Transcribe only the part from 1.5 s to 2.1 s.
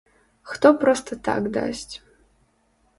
дасць.